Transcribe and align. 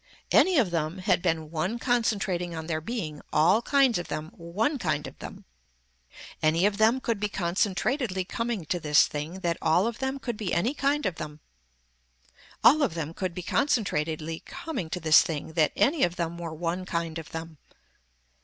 Any 0.31 0.57
of 0.57 0.71
them 0.71 0.97
had 0.97 1.21
been 1.21 1.51
one 1.51 1.77
concentrating 1.77 2.55
on 2.55 2.65
their 2.65 2.81
being, 2.81 3.21
all 3.31 3.61
kinds 3.61 3.99
of 3.99 4.07
them, 4.07 4.29
one 4.33 4.79
kind 4.79 5.05
of 5.05 5.19
them. 5.19 5.45
Any 6.41 6.65
of 6.65 6.79
them 6.79 6.99
could 6.99 7.19
be 7.19 7.29
concentratedly 7.29 8.25
coming 8.27 8.65
to 8.65 8.79
this 8.79 9.05
thing 9.05 9.41
that 9.41 9.59
all 9.61 9.85
of 9.85 9.99
them 9.99 10.17
could 10.17 10.37
be 10.37 10.55
any 10.55 10.73
kind 10.73 11.05
of 11.05 11.17
them. 11.17 11.39
All 12.63 12.81
of 12.81 12.95
them 12.95 13.13
could 13.13 13.35
be 13.35 13.43
concentratedly 13.43 14.39
coming 14.43 14.89
to 14.89 14.99
this 14.99 15.21
thing 15.21 15.53
that 15.53 15.71
any 15.75 16.01
of 16.03 16.15
them 16.15 16.35
were 16.39 16.51
one 16.51 16.83
kind 16.83 17.19
of 17.19 17.29
them. 17.29 17.59